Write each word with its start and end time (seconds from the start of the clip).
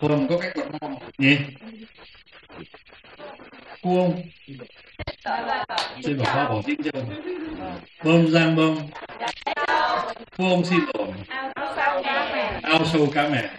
Thường 0.00 0.26
có 0.28 0.38
cách 0.38 0.52
quạt 0.54 0.66
mo 0.80 0.88
nhỉ? 1.18 1.36
Cô? 3.82 4.14
Xin 6.02 6.18
bảo 6.18 6.34
khoa 6.34 6.48
bỏ 6.48 6.62
tiếng 6.66 6.82
chưa? 6.82 7.00
Bơm 8.04 8.28
giang 8.28 8.56
bơm. 8.56 8.78
Cô 10.38 10.62
xin 10.64 10.78
lỗi. 10.94 11.08
Ao 12.62 12.84
sâu 12.92 13.06
cá 13.14 13.28
mẹ. 13.28 13.50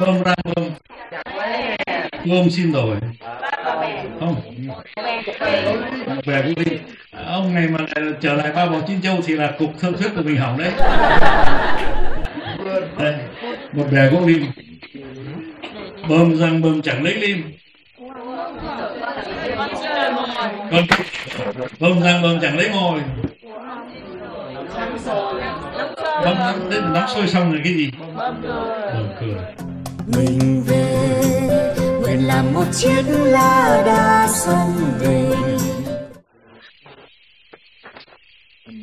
Bơm 0.00 0.22
răng 0.22 0.38
bơm. 0.44 0.70
Cô 2.24 2.48
xin 2.50 2.72
lỗi. 2.72 2.96
Không. 4.20 4.40
Về 6.24 6.42
cũng 6.42 6.64
đi. 6.64 6.78
Ông 7.26 7.54
này 7.54 7.68
mà 7.68 7.78
trở 8.20 8.34
lại 8.34 8.52
ba 8.52 8.66
bộ 8.66 8.80
chín 8.88 9.02
châu 9.02 9.20
thì 9.26 9.34
là 9.34 9.52
cục 9.58 9.70
thương 9.80 9.92
thuyết 9.98 10.10
của 10.16 10.22
mình 10.22 10.36
hỏng 10.36 10.58
đấy. 10.58 10.72
Đây, 12.98 13.14
một 13.72 13.86
bè 13.92 14.10
cũng 14.10 14.26
đi 14.26 14.46
bơm 16.08 16.36
răng 16.38 16.62
bơm 16.62 16.82
chẳng 16.82 17.04
lấy 17.04 17.14
lim. 17.14 17.52
Còn 20.70 20.86
bơm 21.80 22.02
răng 22.02 22.22
bơm 22.22 22.40
chẳng 22.40 22.56
lấy 22.58 22.68
mồi 22.70 23.00
bơm 26.24 26.38
nắm 26.38 26.70
đến 26.70 26.92
nắm 26.92 27.08
sôi 27.14 27.28
xong 27.28 27.52
rồi 27.52 27.60
cái 27.64 27.74
gì? 27.74 27.90
Bơm 28.16 28.42
cười. 29.20 29.34
Mình 30.06 30.62
về 30.66 31.12
nguyện 32.00 32.26
làm 32.26 32.54
một 32.54 32.64
chiếc 32.72 33.02
lá 33.08 33.82
đa 33.86 34.28
sông 34.28 34.72
về. 34.98 35.26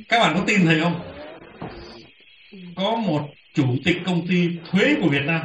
Các 0.09 0.19
bạn 0.19 0.35
có 0.35 0.41
tin 0.47 0.65
thầy 0.65 0.79
không? 0.81 1.01
Có 2.75 2.95
một 2.95 3.21
chủ 3.55 3.65
tịch 3.85 3.97
công 4.05 4.27
ty 4.27 4.49
thuế 4.71 4.95
của 5.01 5.09
Việt 5.09 5.25
Nam 5.25 5.41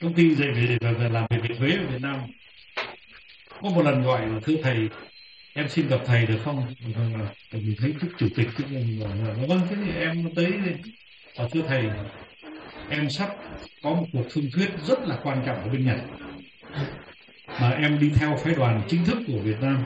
công 0.00 0.14
ty 0.14 0.34
dạy 0.34 0.50
về, 0.50 0.78
về, 0.80 0.92
về 0.92 1.08
làm 1.08 1.26
việc 1.30 1.38
về 1.48 1.56
thuế 1.56 1.70
ở 1.70 1.86
Việt 1.92 2.00
Nam. 2.00 2.20
Có 3.62 3.70
một 3.70 3.82
lần 3.82 4.02
gọi 4.02 4.26
là 4.26 4.40
thưa 4.42 4.56
thầy 4.62 4.88
em 5.54 5.68
xin 5.68 5.88
gặp 5.88 6.00
thầy 6.06 6.26
được 6.26 6.38
không? 6.44 6.56
Vâng, 6.56 6.92
vâng, 6.94 7.12
vâng. 7.12 7.20
là 7.20 7.28
mình 7.52 7.74
thấy 7.78 7.94
chức 8.00 8.10
chủ 8.18 8.28
tịch 8.36 8.48
chức 8.58 8.72
mình 8.72 9.00
là 9.00 9.06
vâng, 9.06 9.48
vâng 9.48 9.60
thế 9.70 9.76
thì 9.84 9.92
em 9.92 10.28
tới 10.36 10.52
và 11.36 11.48
thưa 11.52 11.62
thầy 11.68 11.90
em 12.90 13.10
sắp 13.10 13.36
có 13.82 13.90
một 13.90 14.06
cuộc 14.12 14.24
thương 14.30 14.50
thuyết 14.52 14.70
rất 14.86 14.98
là 15.08 15.18
quan 15.22 15.42
trọng 15.46 15.62
ở 15.62 15.68
bên 15.68 15.86
Nhật. 15.86 15.98
Mà 17.60 17.70
em 17.70 17.98
đi 18.00 18.10
theo 18.14 18.36
phái 18.36 18.54
đoàn 18.54 18.82
chính 18.88 19.04
thức 19.04 19.18
của 19.26 19.38
Việt 19.38 19.56
Nam 19.60 19.84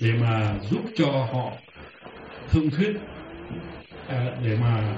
để 0.00 0.12
mà 0.12 0.58
giúp 0.70 0.82
cho 0.94 1.06
họ 1.06 1.52
thương 2.50 2.70
thuyết 2.70 2.96
à, 4.08 4.36
để 4.44 4.56
mà 4.56 4.96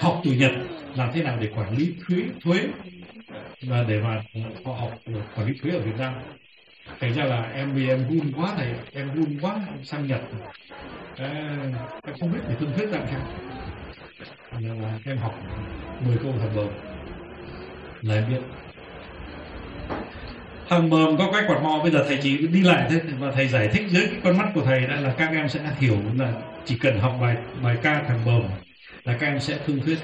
học 0.00 0.20
từ 0.24 0.32
Nhật 0.32 0.52
làm 0.94 1.10
thế 1.14 1.22
nào 1.22 1.38
để 1.40 1.50
quản 1.56 1.76
lý 1.76 1.94
thuế 2.06 2.18
thuế? 2.44 2.68
Và 3.62 3.84
để 3.88 4.00
mà 4.00 4.22
họ 4.64 4.72
học 4.72 5.00
quản 5.36 5.46
lý 5.46 5.54
thuế 5.62 5.72
ở 5.72 5.80
Việt 5.80 5.98
Nam. 5.98 6.14
Thành 7.00 7.14
ra 7.14 7.24
là 7.24 7.50
em 7.54 7.74
vì 7.74 7.88
em 7.88 8.06
run 8.08 8.32
quá 8.36 8.52
thầy 8.56 8.72
em 8.94 9.14
run 9.14 9.38
quá 9.40 9.54
em 9.66 9.84
sang 9.84 10.06
Nhật. 10.06 10.20
À, 11.16 11.56
em 12.04 12.14
không 12.20 12.32
biết 12.32 12.38
phải 12.46 12.56
thương 12.60 12.72
thuyết 12.76 12.90
ra 12.90 12.98
sao. 13.10 13.20
Nên 14.60 14.82
là 14.82 14.98
em 15.04 15.18
học 15.18 15.40
10 16.06 16.16
câu 16.22 16.32
thằng 16.40 16.56
bờm. 16.56 16.68
Là 18.02 18.14
em 18.14 18.24
biết. 18.30 18.40
Thằng 20.68 20.90
bờm 20.90 21.16
có 21.16 21.30
cái 21.32 21.42
quạt 21.48 21.62
mò 21.62 21.80
bây 21.82 21.90
giờ 21.90 22.04
thầy 22.08 22.18
chỉ 22.22 22.46
đi 22.46 22.62
lại 22.62 22.86
thế 22.90 23.00
và 23.18 23.32
thầy 23.32 23.48
giải 23.48 23.68
thích 23.68 23.86
dưới 23.90 24.06
cái 24.06 24.20
con 24.24 24.38
mắt 24.38 24.48
của 24.54 24.62
thầy 24.62 24.80
đã 24.80 25.00
là 25.00 25.14
các 25.18 25.30
em 25.32 25.48
sẽ 25.48 25.60
hiểu 25.78 25.96
là 26.18 26.32
chỉ 26.64 26.78
cần 26.78 26.98
học 26.98 27.18
bài 27.20 27.36
bài 27.62 27.76
ca 27.82 28.02
thằng 28.08 28.20
bờm 28.26 28.42
là 29.06 29.16
các 29.20 29.26
em 29.26 29.40
sẽ 29.40 29.58
thương 29.66 29.80
thuyết. 29.80 29.98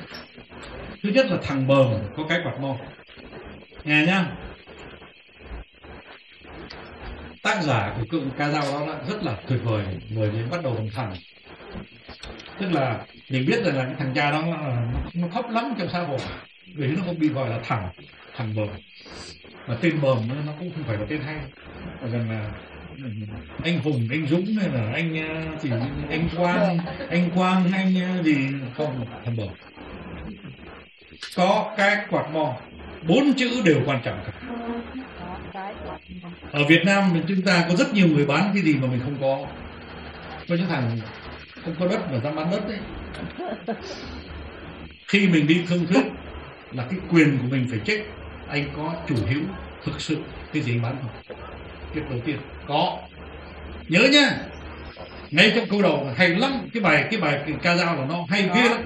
Thứ 1.03 1.09
nhất 1.09 1.27
là 1.31 1.39
thằng 1.43 1.67
bờm 1.67 1.95
có 2.17 2.25
cái 2.29 2.41
quạt 2.45 2.61
mo 2.61 2.77
nghe 3.85 4.07
nhá. 4.07 4.27
Tác 7.43 7.63
giả 7.63 7.95
của 7.99 8.05
cụm 8.11 8.31
ca 8.39 8.49
dao 8.49 8.63
đó 8.63 8.87
là 8.87 8.99
rất 9.09 9.23
là 9.23 9.37
tuyệt 9.49 9.61
vời 9.65 9.85
bởi 10.17 10.31
vì 10.31 10.43
bắt 10.51 10.63
đầu 10.65 10.75
bằng 10.75 10.91
thẳng 10.95 11.15
tức 12.59 12.73
là 12.73 13.07
mình 13.31 13.47
biết 13.47 13.65
rằng 13.65 13.77
là 13.77 13.85
cái 13.85 13.95
thằng 13.99 14.13
cha 14.15 14.31
đó 14.31 14.43
nó, 14.43 14.57
nó 15.15 15.29
thấp 15.29 15.51
lắm 15.51 15.75
trong 15.79 15.89
xã 15.93 16.01
hội 16.01 16.19
vì 16.75 16.87
nó 16.87 17.03
không 17.07 17.19
bị 17.19 17.29
gọi 17.29 17.51
là 17.51 17.61
thằng 17.65 17.89
thằng 18.37 18.55
bờm. 18.57 18.69
Mà 19.67 19.77
tên 19.81 20.01
bờm 20.01 20.29
nó 20.47 20.53
cũng 20.59 20.71
không 20.75 20.85
phải 20.85 20.97
là 20.97 21.07
tên 21.09 21.21
hay. 21.21 21.37
Mà 22.03 22.09
rằng 22.09 22.31
là 22.31 22.51
anh 23.65 23.79
hùng, 23.79 24.09
anh 24.11 24.27
dũng 24.27 24.55
hay 24.61 24.69
là 24.69 24.93
anh 24.93 25.29
ờ, 25.29 25.57
thì 25.63 25.71
anh 26.11 26.29
quang? 26.37 26.79
Anh 27.11 27.31
quang 27.35 27.73
anh 27.73 27.95
ờ, 27.95 28.23
gì? 28.23 28.49
Không 28.77 29.07
thầm 29.25 29.37
bờm 29.37 29.49
có 31.37 31.75
cái 31.77 31.97
quạt 32.11 32.31
mò. 32.33 32.55
Bốn 33.09 33.35
chữ 33.35 33.63
đều 33.65 33.83
quan 33.87 34.01
trọng 34.05 34.19
cả. 34.27 34.33
Ở 36.53 36.65
Việt 36.69 36.83
Nam 36.85 37.11
thì 37.15 37.21
chúng 37.29 37.43
ta 37.43 37.67
có 37.69 37.77
rất 37.77 37.95
nhiều 37.95 38.09
người 38.09 38.27
bán 38.27 38.51
cái 38.55 38.63
gì 38.63 38.75
mà 38.75 38.89
mình 38.89 39.01
không 39.05 39.17
có. 39.21 39.47
Có 40.49 40.55
những 40.55 40.69
thằng 40.69 40.99
không 41.65 41.75
có 41.81 41.87
đất 41.87 42.13
mà 42.13 42.19
dám 42.19 42.37
bán 42.37 42.51
đất 42.51 42.69
đấy. 42.69 42.79
Khi 45.09 45.29
mình 45.29 45.47
đi 45.47 45.65
thương 45.69 45.87
thuyết 45.87 46.05
là 46.73 46.87
cái 46.91 46.99
quyền 47.11 47.39
của 47.39 47.49
mình 47.51 47.67
phải 47.71 47.81
check. 47.85 48.07
Anh 48.49 48.65
có 48.77 48.95
chủ 49.09 49.17
hữu 49.27 49.43
thực 49.85 50.01
sự 50.01 50.17
cái 50.53 50.63
gì 50.63 50.73
anh 50.73 50.83
bán 50.83 50.97
không? 51.03 51.37
Việc 51.95 52.11
đầu 52.11 52.19
tiên 52.25 52.39
có. 52.67 52.99
Nhớ 53.89 54.01
nhá 54.13 54.31
ngay 55.31 55.53
trong 55.57 55.67
câu 55.71 55.83
đầu 55.83 56.07
hay 56.17 56.29
lắm. 56.29 56.69
Cái 56.75 56.83
bài 56.83 57.07
cái 57.11 57.21
bài 57.21 57.41
ca 57.63 57.77
dao 57.77 57.97
của 57.97 58.05
nó 58.09 58.17
hay 58.29 58.51
ghê 58.55 58.69
lắm. 58.69 58.83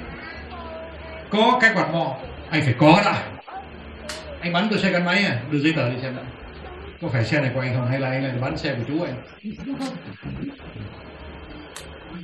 Có 1.31 1.59
cái 1.61 1.71
quạt 1.75 1.91
mò. 1.93 2.17
Anh 2.51 2.63
phải 2.63 2.75
có 2.79 3.03
đã. 3.05 3.23
Anh 4.41 4.53
bán 4.53 4.67
tôi 4.71 4.79
xe 4.79 4.91
gắn 4.91 5.05
máy 5.05 5.25
à. 5.25 5.41
Đưa 5.51 5.59
giấy 5.59 5.73
tờ 5.77 5.91
đi 5.91 5.97
xem 6.03 6.17
đã. 6.17 6.23
Có 7.03 7.09
phải 7.09 7.25
xe 7.25 7.41
này 7.41 7.51
của 7.55 7.61
anh 7.61 7.75
không? 7.75 7.89
Hay 7.89 8.01
là 8.01 8.09
anh 8.09 8.25
lại 8.25 8.33
bán 8.41 8.59
xe 8.59 8.75
của 8.75 8.83
chú 8.89 9.03
anh? 9.03 9.15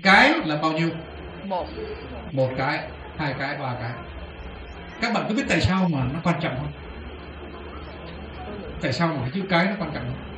Cái 0.02 0.34
là 0.44 0.56
bao 0.56 0.72
nhiêu? 0.72 0.90
Một. 1.44 1.66
Một 2.32 2.50
cái 2.58 2.80
hai 3.16 3.34
cái 3.38 3.56
ba 3.58 3.74
cái. 3.80 3.90
Các 5.00 5.12
bạn 5.14 5.24
có 5.28 5.34
biết 5.34 5.44
tại 5.48 5.60
sao 5.60 5.88
mà 5.92 6.00
nó 6.12 6.20
quan 6.22 6.40
trọng 6.40 6.56
không? 6.56 6.72
Tại 8.80 8.92
sao 8.92 9.08
mà 9.08 9.20
cái 9.20 9.30
chữ 9.34 9.42
cái 9.50 9.66
nó 9.66 9.72
quan 9.78 9.90
trọng 9.94 10.04
không 10.04 10.31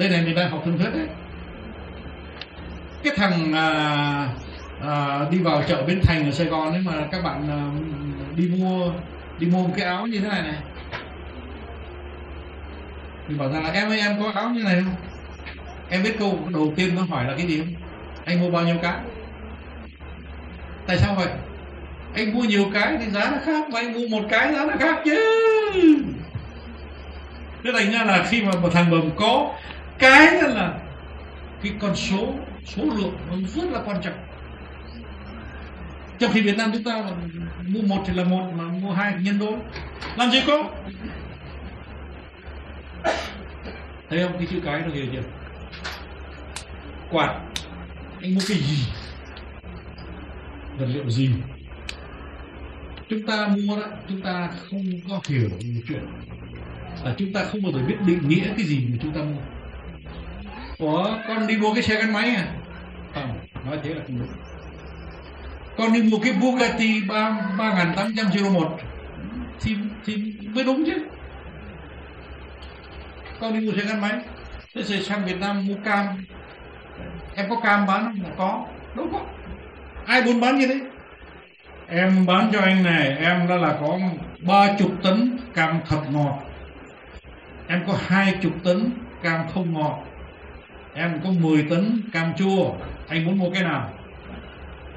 đây 0.00 0.08
này 0.08 0.22
mình 0.22 0.34
đang 0.34 0.50
học 0.50 0.62
thương 0.64 0.78
thuyết 0.78 0.90
đấy. 0.94 1.06
Cái 3.04 3.12
thằng 3.16 3.52
à, 3.52 4.28
à, 4.82 5.20
đi 5.30 5.38
vào 5.38 5.62
chợ 5.68 5.82
bến 5.86 6.00
thành 6.02 6.24
ở 6.24 6.30
sài 6.30 6.46
gòn 6.46 6.72
ấy 6.72 6.82
mà 6.84 6.92
các 7.12 7.24
bạn 7.24 7.48
à, 7.50 7.60
đi 8.36 8.48
mua 8.48 8.92
đi 9.38 9.46
mua 9.46 9.62
một 9.62 9.74
cái 9.76 9.86
áo 9.86 10.06
như 10.06 10.20
thế 10.20 10.28
này 10.28 10.42
này. 10.42 10.56
Thì 13.28 13.34
bảo 13.34 13.52
rằng 13.52 13.64
là 13.64 13.70
em 13.70 13.88
ơi 13.88 14.00
em 14.00 14.22
có 14.22 14.30
áo 14.34 14.50
như 14.50 14.62
này 14.62 14.82
không? 14.84 14.94
Em 15.90 16.02
biết 16.02 16.18
câu 16.18 16.38
đầu 16.48 16.72
tiên 16.76 16.94
nó 16.94 17.02
hỏi 17.02 17.24
là 17.24 17.34
cái 17.36 17.46
gì 17.46 17.58
không? 17.58 17.74
Anh 18.24 18.40
mua 18.40 18.50
bao 18.50 18.62
nhiêu 18.62 18.76
cái? 18.82 18.94
Tại 20.86 20.98
sao 20.98 21.14
vậy? 21.14 21.28
Anh 22.14 22.34
mua 22.34 22.42
nhiều 22.42 22.64
cái 22.74 22.96
thì 23.00 23.10
giá 23.10 23.30
nó 23.30 23.38
khác 23.44 23.70
mà 23.70 23.80
anh 23.80 23.92
mua 23.92 24.18
một 24.18 24.26
cái 24.30 24.52
giá 24.52 24.64
nó 24.64 24.76
khác 24.78 25.00
chứ. 25.04 25.20
Thế 27.64 27.70
thành 27.72 27.90
ra 27.90 28.04
là 28.04 28.26
khi 28.28 28.42
mà 28.42 28.50
một 28.62 28.68
thằng 28.72 28.90
bầm 28.90 29.10
có 29.16 29.54
cái 30.00 30.42
là 30.42 30.78
cái 31.62 31.72
con 31.80 31.96
số 31.96 32.34
số 32.64 32.82
lượng 32.82 33.16
nó 33.30 33.36
rất 33.54 33.70
là 33.70 33.80
quan 33.84 34.02
trọng. 34.02 34.14
Trong 36.18 36.32
khi 36.32 36.40
Việt 36.40 36.56
Nam 36.56 36.70
chúng 36.72 36.84
ta 36.84 36.96
là 36.96 37.10
mua 37.66 37.82
một 37.82 38.02
thì 38.06 38.14
là 38.14 38.24
một, 38.24 38.52
mà 38.56 38.64
mua 38.64 38.92
hai 38.92 39.14
thì 39.18 39.24
nhân 39.24 39.38
đôi. 39.38 39.56
Làm 40.16 40.30
gì 40.30 40.42
có? 40.46 40.70
Thấy 44.10 44.22
không? 44.22 44.38
Cái 44.38 44.46
chữ 44.50 44.60
cái 44.64 44.80
nó 44.80 44.88
ghê 44.94 45.02
chưa? 45.12 45.22
Quạt. 47.10 47.40
Anh 48.22 48.34
mua 48.34 48.40
cái 48.48 48.56
gì? 48.56 48.86
Vật 50.78 50.86
liệu 50.86 51.10
gì? 51.10 51.30
Chúng 53.08 53.26
ta 53.26 53.48
mua 53.48 53.76
đó, 53.76 53.86
chúng 54.08 54.20
ta 54.20 54.48
không 54.70 54.84
có 55.08 55.20
hiểu 55.28 55.48
một 55.48 55.80
chuyện. 55.88 56.06
Là 57.04 57.14
chúng 57.18 57.32
ta 57.32 57.44
không 57.44 57.62
bao 57.62 57.72
giờ 57.72 57.78
biết 57.86 57.96
định 58.06 58.28
nghĩa 58.28 58.46
cái 58.56 58.66
gì 58.66 58.86
mà 58.90 58.96
chúng 59.02 59.12
ta 59.12 59.20
mua. 59.20 59.59
Ủa, 60.80 61.18
con 61.28 61.46
đi 61.46 61.56
mua 61.56 61.74
cái 61.74 61.82
xe 61.82 62.00
gắn 62.00 62.12
máy 62.12 62.28
à? 62.30 62.44
Không, 63.14 63.38
nói 63.66 63.78
thế 63.82 63.94
là 63.94 64.00
không 64.06 64.18
đúng 64.18 64.28
con 65.80 65.92
đi 65.92 66.02
mua 66.02 66.18
cái 66.18 66.32
Bugatti 66.32 67.00
ba 67.08 67.40
ba 67.58 67.72
ngàn 67.72 67.92
tám 67.96 68.12
trăm 68.16 68.26
triệu 68.32 68.50
một. 68.50 68.76
Thì 69.60 69.76
thì 70.04 70.32
mới 70.54 70.64
đúng 70.64 70.84
chứ. 70.86 70.92
Con 73.40 73.52
đi 73.52 73.66
mua 73.66 73.72
xe 73.72 73.84
gắn 73.88 74.00
máy. 74.00 74.12
Thế 74.74 74.82
rồi 74.82 75.02
sang 75.02 75.24
Việt 75.24 75.40
Nam 75.40 75.66
mua 75.66 75.74
cam. 75.84 76.06
Em 77.36 77.46
có 77.50 77.56
cam 77.60 77.86
bán 77.86 78.04
không? 78.04 78.34
Có. 78.38 78.66
Đâu 78.96 79.06
có. 79.12 79.20
Ai 80.06 80.22
muốn 80.22 80.40
bán 80.40 80.58
như 80.58 80.66
thế? 80.66 80.80
Em 81.88 82.26
bán 82.26 82.50
cho 82.52 82.60
anh 82.60 82.82
này, 82.82 83.16
em 83.16 83.48
đã 83.48 83.56
là 83.56 83.76
có 83.80 83.98
ba 84.46 84.66
chục 84.78 84.90
tấn 85.02 85.38
cam 85.54 85.80
thật 85.88 86.00
ngọt. 86.10 86.38
Em 87.68 87.82
có 87.86 87.98
hai 88.06 88.34
chục 88.42 88.52
tấn 88.64 88.90
cam 89.22 89.48
không 89.54 89.74
ngọt 89.74 90.09
em 90.94 91.20
có 91.24 91.30
10 91.30 91.66
tấn 91.70 92.00
cam 92.12 92.34
chua. 92.38 92.74
Anh 93.08 93.24
muốn 93.24 93.38
mua 93.38 93.50
cái 93.50 93.62
nào? 93.62 93.94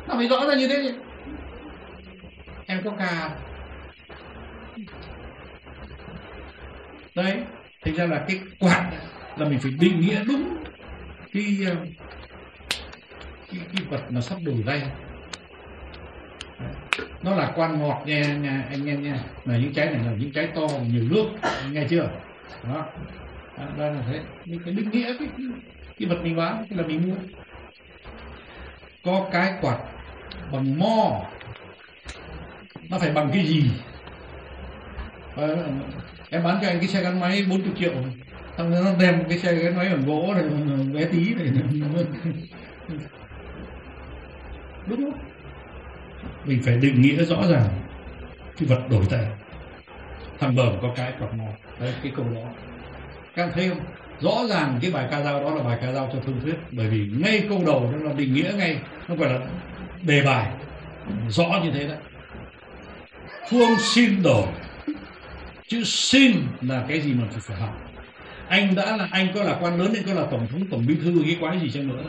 Nó 0.08 0.16
phải 0.16 0.28
rõ 0.28 0.46
ra 0.48 0.56
như 0.56 0.68
thế. 0.68 0.94
Em 2.68 2.82
có 2.84 2.92
cà. 3.00 3.30
đấy 7.16 7.38
thành 7.86 7.96
ra 7.96 8.06
là 8.06 8.26
cái 8.28 8.40
quạt 8.60 8.92
là 9.38 9.50
mình 9.50 9.60
phải 9.60 9.72
định 9.80 10.02
nghĩa 10.02 10.24
đúng 10.28 10.64
cái 11.34 11.58
ờ, 11.66 11.76
cái, 13.52 13.62
cái 13.76 13.86
vật 13.90 14.02
mà 14.10 14.22
sắp 14.22 14.38
đổi 14.46 14.64
đây. 14.66 14.82
nó 17.24 17.36
là 17.36 17.54
quan 17.56 17.80
ngọt 17.80 18.04
nha, 18.06 18.36
nha 18.36 18.66
anh 18.70 18.86
em 18.86 19.04
nha. 19.04 19.20
Là 19.46 19.58
những 19.58 19.74
trái 19.74 19.86
này 19.86 20.04
là 20.06 20.12
những 20.20 20.32
trái 20.32 20.48
to 20.56 20.68
nhiều 20.92 21.04
nước 21.10 21.26
nghe 21.72 21.88
chưa? 21.90 22.10
Đó. 22.64 22.86
Đó, 23.58 23.66
là 23.78 24.04
thế. 24.08 24.20
Những 24.46 24.60
cái 24.66 24.74
định 24.74 24.90
nghĩa 24.92 25.14
cái, 25.20 25.28
cái, 25.98 26.08
vật 26.10 26.20
mình 26.24 26.36
bán 26.36 26.68
cái 26.70 26.78
là 26.80 26.88
mình 26.88 27.08
mua. 27.08 27.18
Có 29.02 29.30
cái 29.32 29.54
quạt 29.62 29.80
bằng 30.52 30.80
mo. 30.80 31.30
Nó 32.90 33.00
phải 33.00 33.12
bằng 33.14 33.30
cái 33.34 33.46
gì? 33.48 33.72
À, 35.36 35.48
em 36.30 36.44
bán 36.44 36.60
cho 36.62 36.68
anh 36.68 36.80
cái 36.80 36.88
xe 36.88 37.04
gắn 37.04 37.20
máy 37.20 37.46
40 37.50 37.74
triệu. 37.76 37.94
Xong 38.58 38.70
nó 38.72 38.96
đem 39.00 39.24
cái 39.30 39.40
xe 39.40 39.56
gắn 39.56 39.76
máy 39.76 39.90
bằng 39.90 40.06
gỗ 40.06 40.34
này 40.36 40.44
bé 40.94 41.06
tí 41.12 41.34
này. 41.36 41.48
Đúng 44.86 45.02
không? 45.04 45.34
Mình 46.44 46.62
phải 46.66 46.78
định 46.78 47.02
nghĩa 47.02 47.26
rõ 47.26 47.48
ràng 47.50 47.88
cái 48.58 48.68
vật 48.70 48.88
đổi 48.92 49.06
tay 49.12 49.28
thằng 50.38 50.56
bờm 50.56 50.80
có 50.82 50.94
cái 50.96 51.14
quạt 51.20 51.34
mò 51.34 51.58
đấy 51.78 51.96
cái 52.04 52.12
câu 52.16 52.30
đó. 52.30 52.56
Các 53.36 53.44
em 53.44 53.52
thấy 53.56 53.70
không? 53.70 53.96
Rõ 54.24 54.44
ràng 54.50 54.80
cái 54.82 54.92
bài 54.92 55.08
ca 55.12 55.24
dao 55.24 55.44
đó 55.44 55.56
là 55.56 55.64
bài 55.64 55.78
ca 55.82 55.92
dao 55.92 56.10
cho 56.14 56.20
thương 56.26 56.40
thuyết. 56.42 56.56
Bởi 56.72 56.88
vì 56.88 57.08
ngay 57.20 57.46
câu 57.50 57.64
đầu 57.66 57.92
nó 57.92 58.10
là 58.10 58.14
định 58.14 58.34
nghĩa 58.34 58.54
ngay 58.58 58.78
nó 59.08 59.16
gọi 59.16 59.34
là 59.34 59.40
đề 60.02 60.22
bài. 60.22 60.52
Rõ 61.30 61.62
như 61.64 61.72
thế 61.72 61.88
đấy. 61.88 61.98
Phương 63.50 63.78
xin 63.80 64.24
đồ, 64.24 64.48
chữ 65.68 65.84
xin 65.84 66.32
là 66.62 66.86
cái 66.88 67.02
gì 67.02 67.14
mà 67.14 67.28
phải 67.32 67.58
học. 67.58 67.80
Anh 68.48 68.76
đã 68.76 68.98
là 68.98 69.08
anh 69.12 69.28
có 69.36 69.44
là 69.44 69.58
quan 69.62 69.80
lớn 69.80 69.94
anh 69.96 70.04
có 70.06 70.14
là 70.14 70.28
tổng 70.32 70.48
thống 70.48 70.68
tổng 70.72 70.86
bí 70.88 70.96
thư 70.96 71.22
cái 71.26 71.38
quái 71.40 71.60
gì 71.60 71.72
chăng 71.72 71.88
nữa. 71.88 72.04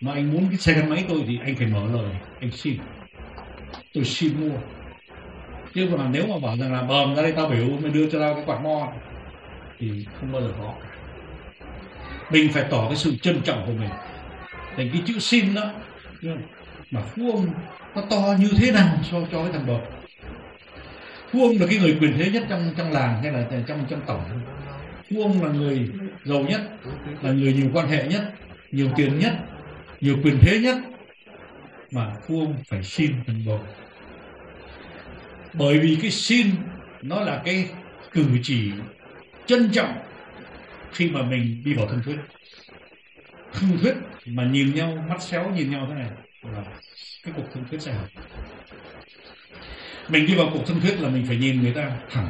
Mà 0.00 0.12
anh 0.12 0.32
muốn 0.32 0.48
cái 0.48 0.58
xe 0.58 0.72
gắn 0.72 0.88
máy 0.90 1.04
tôi 1.08 1.24
thì 1.26 1.38
anh 1.44 1.56
phải 1.56 1.66
mở 1.66 1.86
lời. 1.92 2.14
Anh 2.40 2.50
xin. 2.50 2.78
Tôi 3.92 4.04
xin 4.04 4.40
mua. 4.40 4.58
Chứ 5.74 5.88
còn 5.92 6.12
nếu 6.12 6.26
mà 6.26 6.38
bảo 6.42 6.56
rằng 6.56 6.72
là 6.72 6.82
bờm 6.82 7.14
ra 7.14 7.22
đây 7.22 7.32
tao 7.32 7.48
biểu 7.48 7.66
mày 7.82 7.90
đưa 7.90 8.10
cho 8.10 8.20
tao 8.20 8.34
cái 8.34 8.44
quạt 8.46 8.60
mo. 8.62 8.92
Thì 9.78 10.06
không 10.12 10.32
bao 10.32 10.42
giờ 10.42 10.52
có 10.58 10.74
mình 12.30 12.52
phải 12.52 12.64
tỏ 12.70 12.88
cái 12.88 12.96
sự 12.96 13.16
trân 13.22 13.42
trọng 13.44 13.66
của 13.66 13.72
mình. 13.72 13.90
Thành 14.76 14.90
cái 14.92 15.02
chữ 15.06 15.18
xin 15.18 15.54
đó 15.54 15.72
mà 16.90 17.00
vuông 17.14 17.36
ông 17.36 17.46
nó 17.94 18.02
to 18.10 18.34
như 18.38 18.50
thế 18.58 18.72
nào 18.72 18.96
so 19.10 19.18
cho 19.32 19.42
cái 19.42 19.52
thằng 19.52 19.66
bờm 19.66 19.80
Vuông 21.32 21.42
ông 21.42 21.60
là 21.60 21.66
cái 21.66 21.78
người 21.78 21.96
quyền 22.00 22.14
thế 22.18 22.30
nhất 22.30 22.46
trong 22.48 22.74
trong 22.76 22.92
làng 22.92 23.22
hay 23.22 23.32
là 23.32 23.48
trong 23.68 23.86
trong 23.90 24.00
tổng? 24.06 24.42
Vuông 25.10 25.22
ông 25.22 25.42
là 25.42 25.52
người 25.52 25.92
giàu 26.24 26.42
nhất, 26.42 26.60
là 27.22 27.32
người 27.32 27.52
nhiều 27.52 27.70
quan 27.74 27.88
hệ 27.88 28.08
nhất, 28.08 28.34
nhiều 28.70 28.88
tiền 28.96 29.18
nhất, 29.18 29.32
nhiều 30.00 30.16
quyền 30.24 30.38
thế 30.40 30.60
nhất. 30.60 30.76
Mà 31.90 32.16
vuông 32.26 32.46
ông 32.46 32.62
phải 32.68 32.82
xin 32.82 33.24
thằng 33.26 33.44
bờm 33.44 33.60
bởi 35.52 35.78
vì 35.78 35.98
cái 36.02 36.10
xin 36.10 36.46
nó 37.02 37.20
là 37.20 37.42
cái 37.44 37.68
cử 38.12 38.26
chỉ 38.42 38.72
trân 39.46 39.70
trọng 39.72 40.09
khi 40.92 41.10
mà 41.10 41.22
mình 41.22 41.62
đi 41.64 41.74
vào 41.74 41.86
thân 41.86 42.02
thuyết. 42.04 42.16
Thân 43.52 43.78
thuyết 43.82 43.94
mà 44.26 44.44
nhìn 44.44 44.74
nhau, 44.74 45.04
mắt 45.08 45.22
xéo 45.22 45.50
nhìn 45.50 45.70
nhau 45.70 45.86
thế 45.88 45.94
này 45.94 46.10
là 46.42 46.64
cái 47.22 47.34
cuộc 47.36 47.44
thân 47.54 47.64
thuyết 47.70 47.80
sẽ 47.80 47.92
hỏng 47.92 48.08
mình 50.10 50.26
đi 50.26 50.34
vào 50.34 50.50
cuộc 50.52 50.66
thân 50.66 50.80
thuyết 50.80 51.00
là 51.00 51.08
mình 51.08 51.24
phải 51.26 51.36
nhìn 51.36 51.62
người 51.62 51.72
ta 51.72 51.90
thẳng, 52.10 52.28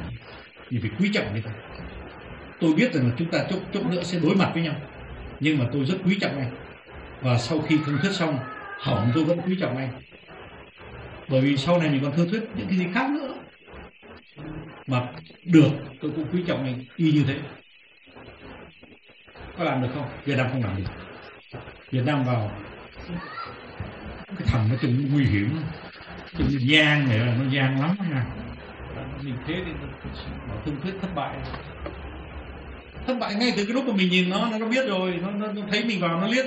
mình 0.71 0.81
phải 0.81 0.91
quý 0.99 1.11
trọng 1.15 1.33
người 1.33 1.43
ta. 1.43 1.51
Tôi 2.61 2.75
biết 2.75 2.95
rằng 2.95 3.09
là 3.09 3.15
chúng 3.19 3.31
ta 3.31 3.45
chốc 3.51 3.61
chốc 3.73 3.91
nữa 3.91 4.03
sẽ 4.03 4.19
đối 4.19 4.35
mặt 4.35 4.51
với 4.55 4.63
nhau, 4.63 4.75
nhưng 5.41 5.59
mà 5.59 5.67
tôi 5.73 5.85
rất 5.85 5.97
quý 6.05 6.19
trọng 6.21 6.39
anh. 6.39 6.55
Và 7.23 7.39
sau 7.39 7.61
khi 7.61 7.79
thân 7.87 7.99
thuyết 8.03 8.13
xong, 8.13 8.39
hỏng 8.81 9.13
tôi 9.15 9.25
vẫn 9.25 9.41
quý 9.47 9.57
trọng 9.61 9.77
anh. 9.77 10.03
Bởi 11.29 11.41
vì 11.41 11.57
sau 11.57 11.79
này 11.79 11.91
mình 11.91 12.01
còn 12.03 12.13
thân 12.17 12.29
thuyết 12.31 12.43
những 12.57 12.69
cái 12.69 12.79
gì 12.79 12.87
khác 12.95 13.11
nữa. 13.11 13.35
Mà 14.87 15.09
được, 15.45 15.71
tôi 16.01 16.11
cũng 16.17 16.27
quý 16.33 16.43
trọng 16.47 16.65
anh 16.65 16.85
y 16.97 17.13
như 17.13 17.25
thế 17.27 17.39
có 19.61 19.67
làm 19.67 19.83
được 19.83 19.89
không? 19.95 20.09
Việt 20.25 20.37
Nam 20.37 20.47
không 20.53 20.63
làm 20.63 20.77
được. 20.77 20.91
Việt 21.91 22.03
Nam 22.07 22.25
vào 22.25 22.51
cái 24.39 24.47
thằng 24.47 24.69
nó 24.71 24.77
trông 24.83 25.13
nguy 25.13 25.25
hiểm 25.25 25.61
trông 26.39 26.49
gian 26.51 27.09
này 27.09 27.19
là 27.19 27.35
nó 27.39 27.51
gian 27.51 27.81
lắm 27.81 27.97
nha. 28.11 28.27
Mình 29.23 29.35
thế 29.47 29.55
thì 29.67 29.73
bảo 30.49 30.59
thương 30.65 30.77
thuyết 30.83 30.95
thất 31.03 31.09
bại 31.15 31.37
thất 33.07 33.15
bại 33.21 33.35
ngay 33.35 33.53
từ 33.57 33.65
cái 33.65 33.75
lúc 33.75 33.85
mà 33.89 33.95
mình 33.97 34.11
nhìn 34.11 34.31
nó 34.31 34.49
nó 34.59 34.67
biết 34.67 34.89
rồi. 34.89 35.19
Nó, 35.23 35.31
nó, 35.31 35.53
nó 35.53 35.63
thấy 35.71 35.85
mình 35.85 36.01
vào 36.01 36.21
nó 36.21 36.27
liếc 36.27 36.47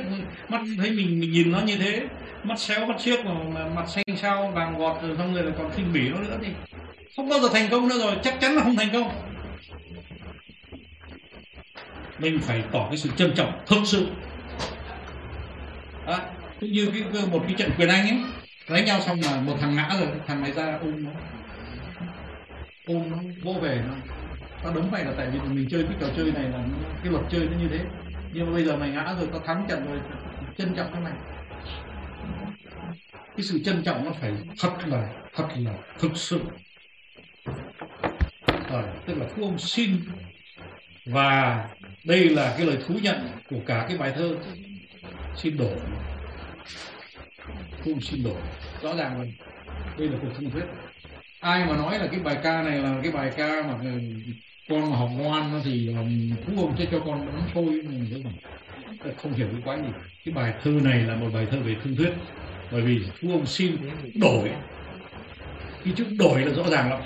mắt 0.49 0.61
thấy 0.77 0.91
mình 0.91 1.19
mình 1.19 1.31
nhìn 1.31 1.51
nó 1.51 1.59
như 1.59 1.77
thế. 1.77 2.07
Mắt 2.43 2.59
xéo 2.59 2.85
mắt 2.85 3.01
xiếc 3.01 3.25
mà 3.25 3.31
mặt 3.75 3.85
xanh 3.87 4.17
sao 4.17 4.51
vàng 4.55 4.77
gọt 4.77 5.01
rồi 5.01 5.15
xong 5.17 5.33
rồi 5.33 5.43
là 5.43 5.51
còn 5.57 5.71
khinh 5.75 5.93
bỉ 5.93 6.09
nó 6.09 6.19
nữa 6.19 6.37
thì 6.41 6.47
không 7.15 7.29
bao 7.29 7.39
giờ 7.39 7.49
thành 7.53 7.69
công 7.71 7.87
nữa 7.87 7.97
rồi 7.99 8.15
chắc 8.23 8.39
chắn 8.41 8.55
là 8.55 8.63
không 8.63 8.75
thành 8.75 8.89
công 8.93 9.11
mình 12.19 12.39
phải 12.41 12.63
tỏ 12.71 12.87
cái 12.89 12.97
sự 12.97 13.09
trân 13.17 13.33
trọng 13.35 13.63
thực 13.65 13.81
sự. 13.85 14.07
À, 16.05 16.17
cũng 16.59 16.71
như 16.71 16.91
cái, 16.93 17.25
một 17.31 17.43
cái 17.47 17.55
trận 17.57 17.71
quyền 17.77 17.89
anh 17.89 18.09
ấy 18.09 18.19
đánh 18.69 18.85
nhau 18.85 18.99
xong 19.01 19.21
là 19.21 19.41
một 19.41 19.57
thằng 19.61 19.75
ngã 19.75 19.89
rồi 19.99 20.09
thằng 20.27 20.41
này 20.41 20.51
ra 20.51 20.79
ôm 20.81 21.03
nó. 21.03 21.11
Ôm 22.87 23.11
nó 23.11 23.17
vô 23.43 23.53
về 23.53 23.81
nó. 23.87 23.93
Tao 24.63 24.73
đấm 24.73 24.91
mày 24.91 25.05
là 25.05 25.11
tại 25.17 25.27
vì 25.29 25.39
mình 25.39 25.67
chơi 25.71 25.83
cái 25.83 25.97
trò 26.01 26.07
chơi 26.17 26.31
này 26.31 26.43
là 26.43 26.59
cái 27.03 27.11
luật 27.11 27.23
chơi 27.29 27.47
nó 27.51 27.57
như 27.57 27.67
thế. 27.67 27.85
Nhưng 28.33 28.45
mà 28.45 28.53
bây 28.53 28.65
giờ 28.65 28.75
mày 28.75 28.89
ngã 28.89 29.15
rồi 29.19 29.29
tao 29.31 29.41
thắng 29.41 29.65
trận 29.69 29.85
rồi 29.87 29.99
trân 30.57 30.73
trọng 30.75 30.93
cái 30.93 31.01
này 31.01 31.13
cái 33.35 33.43
sự 33.43 33.59
trân 33.65 33.83
trọng 33.83 34.05
nó 34.05 34.11
phải 34.11 34.33
thật 34.59 34.71
là 34.85 35.09
thật 35.35 35.47
là 35.57 35.73
thực 35.99 36.11
sự. 36.15 36.39
Rồi 38.71 38.83
tức 39.05 39.17
là 39.17 39.25
phú 39.35 39.43
ông 39.43 39.59
xin 39.59 39.99
và 41.05 41.63
đây 42.03 42.29
là 42.29 42.55
cái 42.57 42.67
lời 42.67 42.77
thú 42.87 42.95
nhận 43.01 43.27
của 43.49 43.59
cả 43.65 43.85
cái 43.87 43.97
bài 43.97 44.13
thơ 44.15 44.35
xin 45.35 45.57
đổ 45.57 45.69
không 47.83 48.01
xin 48.01 48.23
đổ 48.23 48.35
rõ 48.81 48.95
ràng 48.95 49.17
rồi. 49.17 49.33
Đây 49.97 50.09
là 50.09 50.17
cuộc 50.21 50.29
thương 50.37 50.49
thuyết. 50.49 50.65
Ai 51.39 51.65
mà 51.65 51.77
nói 51.77 51.99
là 51.99 52.07
cái 52.07 52.19
bài 52.19 52.37
ca 52.43 52.61
này 52.63 52.79
là 52.79 52.99
cái 53.03 53.11
bài 53.11 53.31
ca 53.37 53.63
mà 53.63 53.73
ừ, 53.83 53.99
con 54.69 54.91
mà 54.91 54.97
học 54.97 55.09
ngoan 55.13 55.61
thì 55.63 55.95
phú 56.45 56.53
ông 56.57 56.75
sẽ 56.77 56.85
cho 56.91 56.99
con 56.99 57.25
bắn 57.25 57.41
thôi 57.53 57.65
ừ, 57.83 57.89
mình 57.89 59.15
không 59.17 59.33
hiểu 59.33 59.47
cái 59.51 59.61
quái 59.65 59.77
gì. 59.77 59.93
Cái 60.25 60.33
bài 60.33 60.53
thơ 60.63 60.71
này 60.71 61.01
là 61.03 61.15
một 61.15 61.29
bài 61.33 61.47
thơ 61.51 61.59
về 61.59 61.75
thương 61.83 61.95
thuyết. 61.95 62.13
Bởi 62.71 62.81
vì 62.81 63.01
phú 63.21 63.31
ông 63.31 63.45
xin 63.45 63.77
đổi. 64.15 64.51
Cái 65.83 65.93
chữ 65.97 66.05
đổi 66.19 66.41
là 66.45 66.53
rõ 66.53 66.63
ràng 66.69 66.89
lắm 66.89 67.01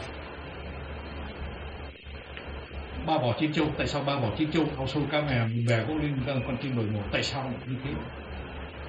ba 3.08 3.18
bỏ 3.18 3.34
chim 3.40 3.54
châu. 3.54 3.66
Tại 3.78 3.88
sao 3.88 4.04
ba 4.04 4.16
bỏ 4.16 4.30
chim 4.38 4.52
châu? 4.52 4.66
Ao 4.78 4.88
sâu 4.88 5.04
cá 5.12 5.22
mè 5.22 5.42
về 5.68 5.86
có 5.88 5.94
liên 6.02 6.18
con 6.28 6.58
chim 6.58 6.76
đổi 6.76 6.86
mổ 6.86 7.00
tại 7.12 7.24
sao 7.24 7.54
như 7.66 7.76
thế? 7.84 7.92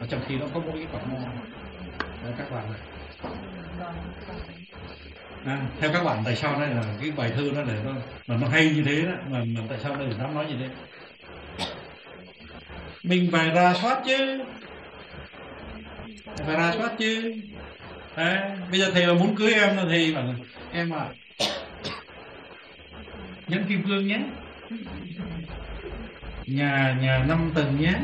Và 0.00 0.06
trong 0.10 0.20
khi 0.28 0.36
nó 0.36 0.46
có 0.54 0.60
một 0.60 0.72
cái 0.74 0.86
quả 0.92 1.00
mo 1.12 1.18
Đấy, 2.24 2.32
các 2.38 2.50
bạn 2.50 2.64
này. 2.72 2.80
À, 5.44 5.60
theo 5.80 5.92
các 5.92 6.04
bạn 6.04 6.22
tại 6.24 6.36
sao 6.36 6.60
đây 6.60 6.68
là 6.68 6.82
cái 7.00 7.10
bài 7.10 7.32
thơ 7.36 7.42
nó 7.54 7.62
để 7.62 7.74
nó 7.84 7.92
mà 8.26 8.36
nó 8.36 8.48
hay 8.48 8.70
như 8.70 8.82
thế 8.84 9.02
đó? 9.02 9.12
Mà, 9.30 9.38
mà 9.46 9.60
tại 9.68 9.78
sao 9.82 9.96
đây 9.96 10.08
dám 10.18 10.34
nói 10.34 10.46
như 10.48 10.54
thế? 10.60 10.68
Mình 13.02 13.28
phải 13.32 13.50
ra 13.50 13.74
soát 13.74 14.02
chứ. 14.06 14.44
Phải 16.36 16.56
ra 16.56 16.72
soát 16.72 16.92
chứ. 16.98 17.34
Đấy, 18.16 18.38
bây 18.70 18.80
giờ 18.80 18.90
thầy 18.94 19.06
mà 19.06 19.12
muốn 19.14 19.36
cưới 19.36 19.52
em 19.52 19.76
là 19.76 19.84
thầy 19.88 20.14
bảo 20.14 20.24
em 20.72 20.90
à 20.90 21.08
nhẫn 23.48 23.64
kim 23.64 23.82
cương 23.82 24.06
nhé. 24.06 24.20
Nhà 26.46 26.96
nhà 27.00 27.24
năm 27.28 27.50
tầng 27.54 27.80
nhé. 27.80 27.94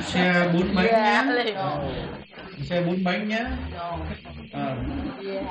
Xe 0.00 0.50
bốn 0.52 0.74
bánh 0.74 0.86
nhé. 0.86 1.22
Xe 2.62 2.82
bốn 2.82 3.04
bánh 3.04 3.28
nhé. 3.28 3.44
À, 4.52 4.76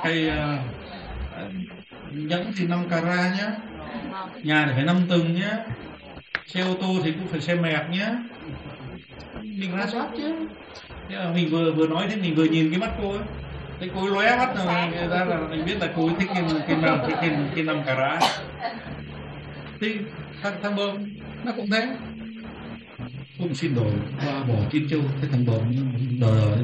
hay 0.02 0.28
à, 0.28 0.58
nhẫn 2.10 2.52
thì 2.58 2.66
năm 2.66 2.88
carat 2.88 3.38
nhé. 3.38 3.46
Nhà 4.42 4.64
thì 4.66 4.72
phải 4.74 4.84
năm 4.84 4.96
tầng 5.08 5.34
nhé. 5.34 5.50
Xe 6.46 6.60
ô 6.60 6.74
tô 6.80 6.88
thì 7.04 7.12
cũng 7.12 7.28
phải 7.28 7.40
xe 7.40 7.54
mẹt 7.54 7.90
nhé. 7.90 8.08
Mình 9.42 9.76
ra 9.76 9.86
soát 9.86 10.06
chứ. 10.16 10.46
Mà 11.10 11.32
mình 11.34 11.50
vừa 11.50 11.72
vừa 11.72 11.86
nói 11.86 12.06
thế 12.10 12.16
mình 12.16 12.34
vừa 12.34 12.44
nhìn 12.44 12.70
cái 12.70 12.80
mắt 12.80 12.90
cô 13.02 13.10
ấy 13.10 13.18
cô 13.94 14.00
ấy 14.00 14.10
lóe 14.10 14.36
mắt 14.36 14.54
rồi 14.56 14.90
người 14.90 15.08
ta 15.10 15.24
là 15.24 15.38
mình 15.50 15.64
biết 15.66 15.76
là 15.80 15.88
ấy 15.96 16.08
thích 16.18 16.28
cái 16.34 16.44
cái 16.68 16.76
năm 16.76 16.98
cái 17.08 17.16
cái, 17.20 17.30
cái 17.54 17.64
năm 17.64 17.82
carat 17.86 18.22
thì 19.80 19.96
thằng 20.42 20.54
thằng 20.62 20.76
bơm 20.76 20.96
nó 21.44 21.52
cũng 21.56 21.70
thế. 21.70 21.88
Không 23.38 23.54
xin 23.54 23.74
đổi 23.74 23.92
ba 24.26 24.42
bỏ 24.48 24.54
chín 24.70 24.88
châu 24.88 25.00
cái 25.20 25.30
thằng 25.32 25.46
bờm 25.46 25.60
đời 26.20 26.20
đời 26.20 26.58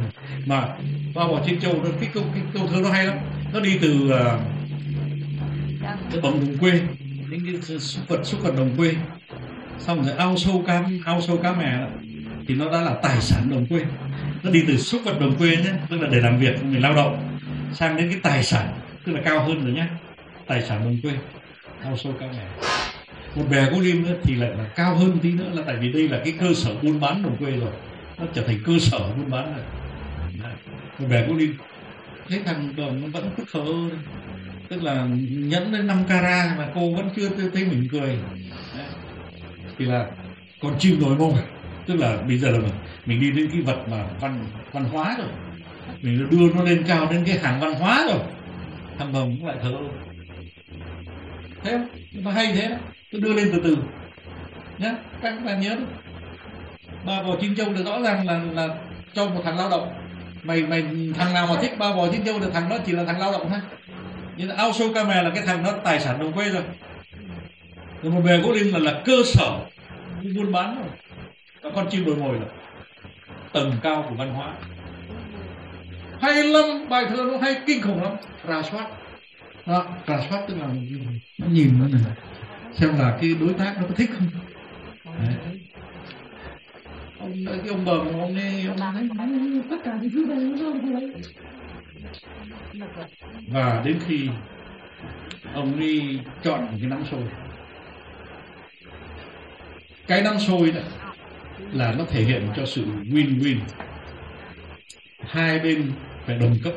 mà 0.47 0.67
ba 1.15 1.27
bỏ 1.27 1.41
chín 1.47 1.61
châu 1.61 1.75
cái 2.01 2.11
câu 2.15 2.25
cái 2.35 2.43
câu 2.55 2.67
thơ 2.67 2.81
nó 2.83 2.91
hay 2.91 3.07
lắm. 3.07 3.17
Nó 3.53 3.61
đi 3.61 3.79
từ 3.83 4.07
uh, 4.07 4.41
cái 5.83 6.21
bóng 6.23 6.41
đồng 6.41 6.59
quê 6.59 6.81
những 7.31 7.41
cái 7.47 7.79
súc 7.79 8.09
vật 8.09 8.21
súc 8.25 8.43
vật 8.43 8.55
đồng 8.57 8.71
quê. 8.77 8.95
Xong 9.79 10.05
rồi 10.05 10.17
ao 10.17 10.37
sâu 10.37 10.65
cá 10.67 10.85
ao 11.05 11.21
sâu 11.21 11.37
cá 11.37 11.53
mè 11.53 11.79
đó, 11.79 11.87
thì 12.49 12.55
nó 12.55 12.71
đã 12.71 12.81
là 12.81 12.95
tài 13.03 13.21
sản 13.21 13.51
đồng 13.51 13.67
quê 13.67 13.81
nó 14.43 14.51
đi 14.51 14.65
từ 14.69 14.77
súc 14.77 15.05
vật 15.05 15.21
đồng 15.21 15.37
quê 15.37 15.57
nhé, 15.57 15.73
tức 15.91 16.01
là 16.01 16.09
để 16.09 16.21
làm 16.21 16.39
việc 16.39 16.65
người 16.65 16.81
lao 16.81 16.95
động, 16.95 17.39
sang 17.75 17.97
đến 17.97 18.11
cái 18.11 18.21
tài 18.23 18.45
sản, 18.45 18.69
tức 19.05 19.13
là 19.13 19.21
cao 19.25 19.45
hơn 19.45 19.65
rồi 19.65 19.73
nhé. 19.73 19.87
Tài 20.47 20.63
sản 20.63 20.81
đồng 20.85 20.97
quê 21.03 21.13
ao 21.83 21.97
sâu 21.97 22.15
cao 22.21 22.29
mè 22.29 22.69
một 23.35 23.45
bè 23.51 23.71
gỗ 23.71 23.81
lim 23.81 24.03
nữa 24.03 24.15
thì 24.23 24.35
lại 24.35 24.51
là 24.59 24.65
cao 24.77 24.95
hơn 24.95 25.19
tí 25.23 25.33
nữa 25.33 25.51
là 25.53 25.63
tại 25.67 25.77
vì 25.77 25.93
đây 25.93 26.09
là 26.09 26.21
cái 26.25 26.35
cơ 26.41 26.55
sở 26.55 26.75
buôn 26.83 27.01
bán 27.01 27.23
đồng 27.23 27.37
quê 27.37 27.51
rồi. 27.51 27.71
Nó 28.19 28.25
trở 28.35 28.43
thành 28.47 28.59
cơ 28.67 28.73
sở 28.81 28.99
buôn 28.99 29.31
bán 29.31 29.55
rồi. 29.55 29.65
Một 30.99 31.07
bè 31.11 31.27
gỗ 31.27 31.35
lim 31.35 31.57
thế 32.29 32.43
thằng 32.45 32.77
đồng 32.77 33.01
nó 33.03 33.09
vẫn 33.09 33.31
cứ 33.37 33.45
thở 33.53 33.65
tức 34.69 34.83
là 34.83 35.07
nhẫn 35.31 35.73
đến 35.73 35.87
5 35.87 36.05
cara 36.09 36.55
mà 36.59 36.69
cô 36.75 36.95
vẫn 36.95 37.09
chưa 37.17 37.29
thấy- 37.29 37.51
thấy 37.55 37.65
mình 37.65 37.89
cười. 37.93 38.19
Đấy. 38.77 38.87
thì 39.79 39.85
là 39.85 40.07
còn 40.61 40.79
chịu 40.79 40.97
nổi 41.01 41.17
mông 41.19 41.37
tức 41.87 41.95
là 41.95 42.17
bây 42.17 42.39
giờ 42.39 42.51
là 42.51 42.59
mình, 42.59 42.73
mình 43.07 43.21
đi 43.21 43.31
đến 43.31 43.49
cái 43.53 43.61
vật 43.61 43.89
mà 43.89 44.05
văn 44.21 44.47
văn 44.73 44.85
hóa 44.85 45.17
rồi. 45.19 45.29
Mình 46.03 46.31
đưa 46.31 46.53
nó 46.55 46.63
lên 46.63 46.85
cao 46.87 47.09
đến 47.11 47.25
cái 47.27 47.39
hàng 47.39 47.61
văn 47.61 47.75
hóa 47.75 48.05
rồi. 48.09 48.21
Thằng 48.99 49.13
hồng 49.13 49.37
cũng 49.39 49.49
lại 49.49 49.57
thở 49.63 49.71
ơ 49.71 49.89
thế 51.65 51.79
không? 52.25 52.33
hay 52.33 52.53
thế 52.55 52.77
tôi 53.13 53.21
đưa 53.21 53.33
lên 53.33 53.51
từ 53.53 53.61
từ. 53.65 53.77
Nhé 54.79 54.95
các 55.23 55.45
bạn 55.45 55.61
nhớ 55.61 55.77
ba 57.07 57.23
bò 57.23 57.37
chín 57.41 57.57
châu 57.57 57.73
là 57.73 57.83
rõ 57.83 58.01
ràng 58.01 58.27
là 58.27 58.41
là 58.53 58.69
cho 59.15 59.29
một 59.29 59.41
thằng 59.45 59.59
lao 59.59 59.71
động. 59.71 59.89
Mày 60.43 60.63
mày 60.63 60.85
thằng 61.15 61.35
nào 61.35 61.47
mà 61.47 61.63
thích 61.63 61.79
ba 61.79 61.93
bò 61.93 62.09
chín 62.13 62.25
châu 62.25 62.41
thì 62.41 62.47
thằng 62.53 62.69
đó 62.69 62.79
chỉ 62.87 62.93
là 62.93 63.05
thằng 63.05 63.21
lao 63.21 63.33
động 63.33 63.47
thôi. 63.51 63.61
Nhưng 64.37 64.49
là 64.49 64.55
ao 64.55 64.73
sâu 64.73 64.93
camera 64.95 65.23
là 65.23 65.31
cái 65.31 65.43
thằng 65.47 65.63
nó 65.63 65.73
tài 65.85 66.01
sản 66.01 66.19
đồng 66.19 66.33
quê 66.33 66.49
rồi. 66.49 66.63
Rồi 68.03 68.13
một 68.13 68.21
bè 68.21 68.39
gỗ 68.39 68.53
lim 68.53 68.73
là 68.73 68.79
là 68.79 69.03
cơ 69.05 69.17
sở 69.25 69.59
buôn 70.37 70.53
bán 70.53 70.77
rồi 70.77 70.89
con 71.75 71.89
chim 71.91 72.05
đồi 72.05 72.17
mồi 72.17 72.41
là 72.41 72.47
tầng 73.53 73.73
cao 73.83 74.07
của 74.09 74.15
văn 74.15 74.35
hóa. 74.35 74.55
Hay 76.21 76.45
lắm 76.45 76.89
bài 76.89 77.05
thơ 77.09 77.17
nó 77.33 77.39
hay 77.39 77.57
kinh 77.67 77.83
khủng 77.83 78.03
lắm. 78.03 78.13
Rà 78.49 78.63
soát. 78.63 78.87
Đó, 79.67 79.87
rà 80.07 80.21
soát 80.31 80.45
tức 80.49 80.57
là 80.61 80.67
nó 81.39 81.47
nhìn 81.47 81.79
nó 81.81 81.89
này 81.89 82.03
xem 82.75 82.99
là 82.99 83.19
cái 83.21 83.35
đối 83.41 83.55
tác 83.55 83.75
nó 83.81 83.87
có 83.89 83.95
thích 83.95 84.11
không. 84.19 84.29
Đấy. 85.05 85.37
ông 87.19 87.33
cái 87.47 87.69
ông 87.69 87.85
bờ 87.85 87.99
ông 87.99 88.37
ấy 88.37 88.67
ông 88.69 88.99
ấy 89.19 89.63
tất 89.71 89.77
cả 89.85 89.99
những 90.01 90.11
thứ 90.11 90.25
này 90.29 90.39
nó 90.39 90.57
không 90.59 90.95
lấy 90.95 91.13
và 93.49 93.83
đến 93.85 93.99
khi 94.07 94.29
ông 95.55 95.81
đi 95.81 96.21
chọn 96.43 96.67
cái 96.81 96.91
nắm 96.91 97.05
sôi. 97.11 97.23
Cái 100.07 100.23
nắm 100.23 100.39
sôi 100.39 100.71
đó 100.71 100.81
là 101.59 101.95
nó 101.99 102.05
thể 102.11 102.25
hiện 102.25 102.53
cho 102.57 102.67
sự 102.67 102.85
win-win. 102.85 103.59
Hai 105.23 105.59
bên 105.61 105.93
phải 106.27 106.39
đồng 106.39 106.57
cấp, 106.65 106.75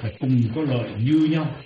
phải 0.00 0.12
cùng 0.20 0.40
có 0.54 0.62
lợi 0.62 0.94
như 0.98 1.28
nhau. 1.30 1.64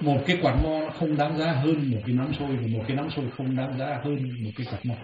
Một 0.00 0.24
cái 0.26 0.38
quạt 0.42 0.54
mo 0.62 0.80
nó 0.86 0.90
không 0.90 1.16
đáng 1.16 1.38
giá 1.38 1.52
hơn 1.52 1.90
một 1.90 2.02
cái 2.06 2.14
nắm 2.14 2.32
sôi, 2.38 2.56
và 2.56 2.66
một 2.66 2.84
cái 2.88 2.96
nắm 2.96 3.10
sôi 3.10 3.30
không 3.30 3.56
đáng 3.56 3.78
giá 3.78 4.00
hơn 4.04 4.44
một 4.44 4.50
cái 4.56 4.66
quạt 4.70 4.84
mo. 4.84 4.94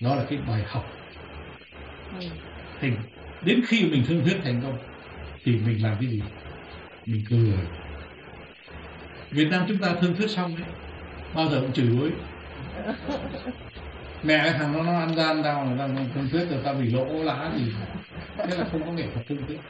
Đó 0.00 0.14
là 0.14 0.26
cái 0.28 0.38
bài 0.38 0.64
học. 0.66 0.94
Thì 2.80 2.88
đến 3.40 3.60
khi 3.68 3.84
mình 3.90 4.04
thương 4.08 4.24
thuyết 4.24 4.40
thành 4.44 4.62
công, 4.62 4.78
thì 5.44 5.56
mình 5.56 5.82
làm 5.82 5.96
cái 6.00 6.10
gì? 6.10 6.22
Mình 7.06 7.24
cười. 7.30 7.68
Việt 9.30 9.48
Nam 9.50 9.64
chúng 9.68 9.78
ta 9.78 9.96
thương 10.00 10.16
thuyết 10.16 10.30
xong 10.30 10.56
đấy 10.56 10.66
bao 11.32 11.50
giờ 11.50 11.60
cũng 11.60 11.72
chửi 11.72 11.90
bới. 11.90 12.10
mẹ 14.22 14.38
cái 14.44 14.52
thằng 14.58 14.72
nó 14.72 14.82
nó 14.82 14.98
ăn 15.00 15.14
gian 15.16 15.42
đau 15.42 15.64
là 15.66 15.74
tao 15.78 15.88
thương 16.14 16.30
thuyết 16.30 16.46
rồi 16.50 16.60
tao 16.64 16.74
bị 16.74 16.90
lỗ 16.90 17.22
lá 17.22 17.52
gì. 17.58 17.86
Thế 18.44 18.56
là 18.56 18.64
không 18.72 18.84
có 18.86 18.92
nghệ 18.92 19.10
thuật 19.14 19.26
thương 19.28 19.46
thuyết. 19.46 19.60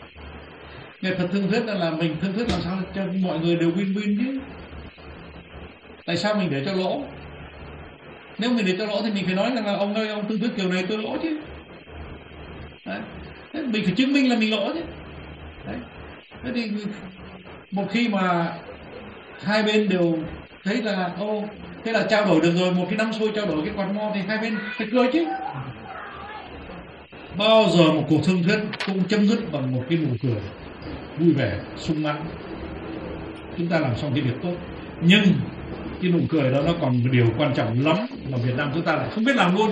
Nghệ 1.00 1.14
thuật 1.16 1.30
thương 1.32 1.48
thuyết 1.48 1.60
là, 1.64 1.74
là 1.74 1.90
mình 1.90 2.18
thương 2.20 2.34
thuyết 2.34 2.48
làm 2.48 2.60
sao 2.62 2.82
cho 2.94 3.06
mọi 3.12 3.38
người 3.40 3.56
đều 3.56 3.70
win 3.70 3.94
win 3.94 4.16
chứ. 4.18 4.40
Tại 6.04 6.16
sao 6.16 6.34
mình 6.34 6.50
để 6.50 6.62
cho 6.66 6.72
lỗ? 6.72 7.18
Nếu 8.38 8.50
mình 8.50 8.66
để 8.66 8.74
cho 8.78 8.86
lỗ 8.86 9.02
thì 9.02 9.10
mình 9.10 9.24
phải 9.26 9.34
nói 9.34 9.50
rằng 9.54 9.66
là 9.66 9.76
ông 9.76 9.94
ơi 9.94 10.08
ông 10.08 10.28
thương 10.28 10.40
thuyết 10.40 10.52
kiểu 10.56 10.68
này 10.72 10.84
tôi 10.88 10.98
lỗ 10.98 11.18
chứ. 11.22 11.48
Đấy. 12.84 13.02
Thế 13.52 13.62
mình 13.62 13.82
phải 13.84 13.94
chứng 13.96 14.12
minh 14.12 14.28
là 14.30 14.36
mình 14.36 14.50
lỗ 14.50 14.72
chứ. 14.74 14.80
Đấy. 15.64 15.78
thế 16.42 16.52
thì 16.54 16.70
một 17.70 17.88
khi 17.92 18.08
mà 18.08 18.52
hai 19.38 19.62
bên 19.62 19.88
đều 19.88 20.30
thấy 20.64 20.82
là 20.82 21.14
ô 21.18 21.58
thế 21.88 21.92
là 21.94 22.06
trao 22.10 22.24
đổi 22.24 22.40
được 22.40 22.52
rồi, 22.56 22.72
một 22.72 22.86
cái 22.88 22.98
năm 22.98 23.12
xôi 23.18 23.30
trao 23.34 23.46
đổi 23.46 23.64
cái 23.64 23.74
quạt 23.76 23.86
mo 23.86 24.10
thì 24.14 24.20
hai 24.28 24.38
bên 24.38 24.56
phải 24.78 24.86
cười 24.92 25.08
chứ. 25.12 25.26
Bao 27.38 27.64
giờ 27.76 27.82
một 27.92 28.04
cuộc 28.08 28.20
thương 28.24 28.42
thuyết 28.42 28.58
cũng 28.86 29.04
chấm 29.04 29.26
dứt 29.26 29.52
bằng 29.52 29.74
một 29.74 29.84
cái 29.88 29.98
nụ 29.98 30.16
cười 30.22 30.40
vui 31.18 31.32
vẻ, 31.32 31.52
sung 31.76 32.02
mãn. 32.02 32.16
Chúng 33.58 33.66
ta 33.66 33.78
làm 33.78 33.96
xong 33.96 34.12
cái 34.14 34.22
việc 34.22 34.34
tốt. 34.42 34.54
Nhưng 35.00 35.22
cái 36.02 36.10
nụ 36.10 36.18
cười 36.28 36.50
đó 36.50 36.58
nó 36.66 36.72
còn 36.80 37.02
một 37.02 37.08
điều 37.12 37.26
quan 37.38 37.54
trọng 37.54 37.86
lắm 37.86 37.96
mà 38.30 38.38
Việt 38.38 38.54
Nam 38.56 38.70
chúng 38.74 38.82
ta 38.82 38.96
lại 38.96 39.08
không 39.14 39.24
biết 39.24 39.36
làm 39.36 39.56
luôn. 39.56 39.70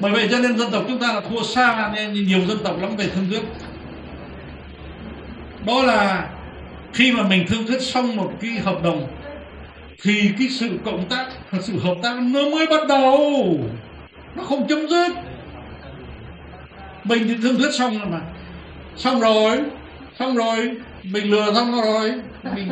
Bởi 0.00 0.12
vậy 0.12 0.28
cho 0.30 0.38
nên 0.38 0.58
dân 0.58 0.70
tộc 0.70 0.84
chúng 0.88 0.98
ta 0.98 1.12
là 1.12 1.20
thua 1.20 1.42
xa 1.42 1.90
nên 1.94 2.12
nhiều 2.12 2.40
dân 2.48 2.58
tộc 2.64 2.82
lắm 2.82 2.96
về 2.96 3.06
thương 3.14 3.26
thuyết. 3.30 3.42
Đó 5.66 5.82
là 5.82 6.28
khi 6.92 7.12
mà 7.12 7.22
mình 7.22 7.46
thương 7.48 7.66
thuyết 7.66 7.82
xong 7.82 8.16
một 8.16 8.32
cái 8.40 8.50
hợp 8.50 8.82
đồng 8.82 9.06
thì 10.02 10.30
cái 10.38 10.48
sự 10.48 10.78
cộng 10.84 11.08
tác 11.08 11.26
sự 11.62 11.78
hợp 11.78 11.94
tác 12.02 12.16
nó 12.22 12.48
mới 12.48 12.66
bắt 12.66 12.88
đầu. 12.88 13.58
Nó 14.36 14.42
không 14.42 14.68
chấm 14.68 14.88
dứt. 14.88 15.12
Mình 17.04 17.28
thì 17.28 17.34
thương 17.42 17.56
thuyết 17.56 17.74
xong 17.78 17.98
rồi 17.98 18.06
mà. 18.06 18.20
Xong 18.96 19.20
rồi 19.20 19.60
xong 20.18 20.36
rồi 20.36 20.70
mình 21.02 21.30
lừa 21.30 21.54
xong 21.54 21.82
rồi. 21.82 22.12
Mình 22.54 22.68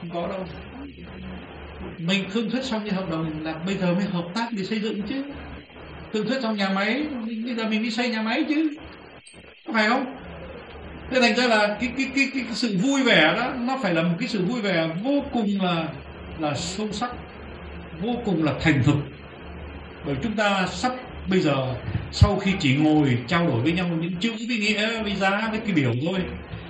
không 0.00 0.10
có 0.14 0.28
đâu. 0.28 0.46
Mình 1.98 2.24
thương 2.32 2.50
thuyết 2.50 2.64
xong 2.64 2.84
như 2.84 2.90
hợp 2.90 3.10
đồng 3.10 3.44
là 3.44 3.54
bây 3.66 3.76
giờ 3.76 3.94
mới 3.94 4.04
hợp 4.04 4.24
tác 4.34 4.48
để 4.52 4.64
xây 4.64 4.80
dựng 4.80 5.02
chứ. 5.02 5.22
Thương 6.12 6.26
thuyết 6.26 6.42
xong 6.42 6.56
nhà 6.56 6.68
máy 6.68 7.02
bây 7.44 7.54
giờ 7.54 7.64
mình 7.68 7.82
đi 7.82 7.90
xây 7.90 8.08
nhà 8.08 8.22
máy 8.22 8.44
chứ. 8.48 8.70
Có 9.66 9.72
phải 9.72 9.88
không? 9.88 10.16
Thế 11.10 11.20
thành 11.20 11.36
ra 11.36 11.46
là 11.46 11.76
cái 11.80 11.92
cái 11.96 12.06
cái 12.14 12.26
cái, 12.34 12.42
cái 12.44 12.54
sự 12.54 12.76
vui 12.82 13.02
vẻ 13.02 13.34
đó 13.36 13.52
nó 13.60 13.78
phải 13.82 13.94
là 13.94 14.02
một 14.02 14.16
cái 14.18 14.28
sự 14.28 14.44
vui 14.44 14.60
vẻ 14.60 14.88
vô 15.04 15.24
cùng 15.32 15.60
là 15.62 15.88
là 16.40 16.54
sâu 16.54 16.88
sắc, 16.92 17.10
vô 18.00 18.14
cùng 18.24 18.44
là 18.44 18.54
thành 18.60 18.82
thực. 18.84 18.96
Bởi 20.06 20.16
chúng 20.22 20.32
ta 20.32 20.66
sắp 20.66 20.92
bây 21.30 21.40
giờ, 21.40 21.74
sau 22.12 22.36
khi 22.36 22.52
chỉ 22.60 22.76
ngồi 22.76 23.18
trao 23.26 23.46
đổi 23.46 23.60
với 23.60 23.72
nhau 23.72 23.88
những 24.00 24.16
chữ 24.20 24.32
với 24.48 24.58
nghĩa 24.58 25.02
với 25.02 25.16
giá 25.16 25.48
với 25.50 25.60
cái 25.60 25.72
biểu 25.74 25.94
thôi, 26.06 26.20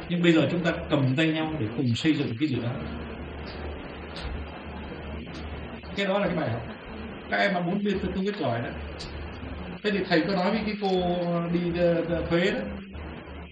nhưng 0.08 0.22
bây 0.22 0.32
giờ 0.32 0.48
chúng 0.50 0.64
ta 0.64 0.72
cầm 0.90 1.14
tay 1.16 1.26
nhau 1.26 1.52
để 1.60 1.66
cùng 1.76 1.94
xây 1.94 2.14
dựng 2.14 2.36
cái 2.40 2.48
dự 2.48 2.62
án. 2.62 2.84
Cái 5.96 6.06
đó 6.06 6.18
là 6.18 6.26
cái 6.26 6.36
bài 6.36 6.50
học. 6.50 6.66
Các 7.30 7.36
em 7.36 7.54
mà 7.54 7.60
muốn 7.60 7.84
biết, 7.84 7.94
tôi 8.02 8.24
biết 8.24 8.36
giỏi 8.40 8.58
đó. 8.62 8.68
Thế 9.82 9.90
thì 9.90 9.98
thầy 10.08 10.20
có 10.20 10.32
nói 10.32 10.50
với 10.50 10.60
cái 10.66 10.74
cô 10.80 10.90
đi 11.52 11.60
ờ, 11.78 11.94
ờ, 12.08 12.22
thuế 12.30 12.50
đó. 12.50 12.60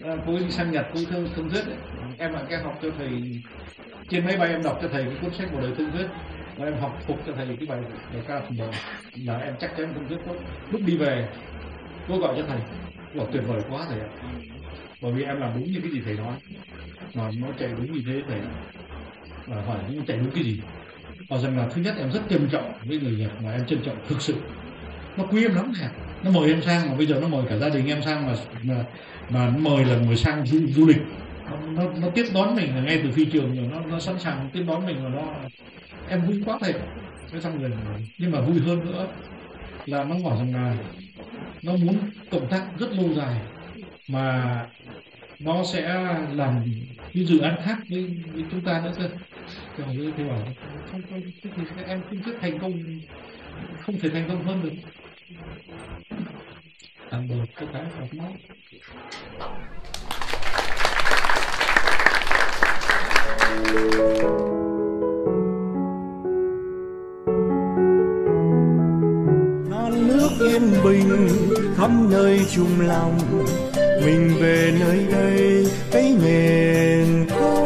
Ờ, 0.02 0.19
cô 0.26 0.38
đi 0.38 0.50
sang 0.50 0.71
nhật, 0.73 0.87
cô 0.95 1.00
thương 1.11 1.28
thương 1.37 1.50
thuyết 1.50 1.62
đấy. 1.66 1.76
em 2.19 2.33
là 2.33 2.42
cái 2.49 2.62
học 2.62 2.78
cho 2.83 2.88
thầy 2.99 3.11
trên 4.12 4.25
máy 4.25 4.37
bay 4.37 4.49
em 4.49 4.62
đọc 4.62 4.78
cho 4.83 4.88
thầy 4.92 5.04
cái 5.04 5.16
cuốn 5.23 5.33
sách 5.35 5.49
của 5.52 5.61
đời 5.61 5.73
thương 5.78 5.92
thuyết 5.92 6.07
và 6.57 6.66
em 6.66 6.75
học 6.81 6.99
phục 7.07 7.16
cho 7.26 7.33
thầy 7.37 7.47
cái 7.47 7.66
bài 7.66 7.81
bài 8.12 8.23
ca 8.28 8.40
phần 8.40 8.57
đầu 8.57 8.71
là 9.25 9.38
em 9.38 9.54
chắc 9.61 9.71
chắn 9.76 9.95
không 9.95 10.09
thuyết 10.09 10.19
tốt. 10.26 10.37
Lúc 10.71 10.83
đi 10.87 10.97
về 10.97 11.28
cô 12.09 12.19
gọi 12.19 12.35
cho 12.38 12.45
thầy. 12.49 12.61
Bảo 13.14 13.31
tuyệt 13.33 13.42
vời 13.47 13.62
quá 13.69 13.87
thầy 13.88 14.00
ạ. 14.00 14.09
Bởi 15.00 15.12
vì 15.12 15.23
em 15.23 15.40
làm 15.40 15.54
đúng 15.54 15.73
như 15.73 15.81
cái 15.83 15.92
gì 15.92 16.02
thầy 16.04 16.14
nói. 16.16 16.37
Mà 17.14 17.31
nó 17.40 17.49
chạy 17.59 17.69
đúng 17.69 17.92
như 17.92 18.02
thế 18.07 18.23
thầy. 18.28 18.40
Và 19.47 19.62
hỏi 19.62 19.78
nó 19.90 20.02
chạy 20.07 20.19
đúng 20.19 20.31
cái 20.35 20.45
gì? 20.45 20.64
Và 21.28 21.38
rằng 21.38 21.59
là 21.59 21.69
thứ 21.75 21.83
nhất 21.83 21.95
em 21.99 22.11
rất 22.12 22.23
trân 22.31 22.49
trọng 22.52 22.73
với 22.88 23.00
người 23.00 23.16
Nhật 23.16 23.33
mà 23.40 23.52
em 23.52 23.66
trân 23.66 23.83
trọng 23.85 24.04
thực 24.09 24.23
sự. 24.23 24.35
Nó 25.16 25.25
quý 25.26 25.42
em 25.45 25.54
lắm 25.54 25.73
thầy 25.78 25.88
nó 26.23 26.31
mời 26.31 26.50
em 26.50 26.62
sang 26.62 26.88
mà 26.90 26.97
bây 26.97 27.07
giờ 27.07 27.21
nó 27.21 27.28
mời 27.28 27.45
cả 27.49 27.57
gia 27.59 27.69
đình 27.69 27.87
em 27.87 28.02
sang 28.02 28.26
mà 28.26 28.35
mà, 28.62 28.85
mà 29.28 29.50
nó 29.50 29.59
mời 29.59 29.85
là 29.85 29.99
mời 29.99 30.16
sang 30.16 30.47
du, 30.47 30.59
du 30.69 30.87
lịch 30.87 30.99
nó, 31.50 31.56
nó, 31.66 31.90
nó 32.00 32.11
tiếp 32.14 32.25
đón 32.34 32.56
mình 32.56 32.76
là 32.76 32.82
ngay 32.82 33.00
từ 33.02 33.11
phi 33.12 33.25
trường 33.25 33.56
rồi 33.56 33.68
nó 33.72 33.80
nó 33.80 34.00
sẵn 34.00 34.18
sàng 34.18 34.50
tiếp 34.52 34.64
đón 34.68 34.87
mình 34.87 35.02
và 35.02 35.08
nó 35.08 35.34
em 36.08 36.26
vui 36.26 36.42
quá 36.44 36.58
thầy. 36.61 36.75
Cái 37.32 37.40
xong 37.40 37.62
rồi 37.62 37.72
nhưng 38.18 38.30
mà 38.30 38.40
vui 38.40 38.61
hơn 38.61 38.84
nữa 38.84 39.08
là 39.87 40.04
nó 40.04 40.16
bảo 40.25 40.37
rằng 40.38 40.54
là 40.54 40.76
nó 41.62 41.72
muốn 41.76 41.99
cộng 42.30 42.49
tác 42.49 42.66
rất 42.78 42.92
lâu 42.92 43.14
dài 43.14 43.40
mà 44.08 44.66
nó 45.38 45.64
sẽ 45.64 45.82
làm 46.32 46.64
những 47.12 47.26
dự 47.26 47.38
án 47.38 47.56
khác 47.64 47.78
với, 47.90 48.22
với 48.32 48.44
chúng 48.50 48.61
ta 48.61 48.82
nữa 48.84 48.92
cơ. 48.99 49.08
Thì 50.16 50.25
bảo 50.25 50.49
không 50.90 51.02
không 51.11 51.20
thì 51.76 51.82
em 51.87 52.00
không 52.08 52.22
thích 52.22 52.37
thành 52.40 52.58
công 52.58 52.72
không 53.80 53.99
thể 53.99 54.08
thành 54.08 54.28
công 54.28 54.44
hơn 54.44 54.62
được. 54.62 54.72
Ăn 57.11 57.28
được 57.28 57.44
tất 57.61 57.66
cả 57.72 57.87
học 57.99 58.08
máu 58.12 58.32
nước 69.92 70.31
yên 70.40 70.85
bình 70.85 71.28
khắp 71.76 71.90
nơi 72.11 72.40
chung 72.54 72.81
lòng 72.81 73.19
mình 74.04 74.37
về 74.40 74.75
nơi 74.81 75.07
đây 75.12 75.66
cái 75.92 76.16
miền 76.23 77.26
quê 77.28 77.62